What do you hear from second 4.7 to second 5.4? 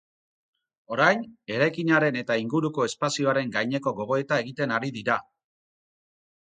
ari dira.